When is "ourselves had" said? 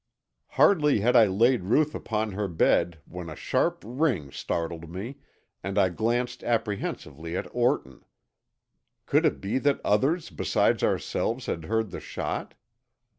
10.81-11.65